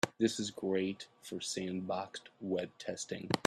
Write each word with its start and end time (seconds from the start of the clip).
This 0.17 0.39
is 0.39 0.49
great 0.49 1.05
for 1.21 1.35
sandboxed 1.37 2.29
web 2.39 2.71
testing. 2.79 3.29